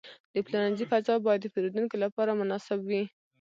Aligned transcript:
د 0.33 0.35
پلورنځي 0.45 0.85
فضا 0.91 1.13
باید 1.25 1.41
د 1.43 1.47
پیرودونکو 1.53 1.95
لپاره 2.03 2.31
مناسب 2.39 2.79
وي. 2.89 3.03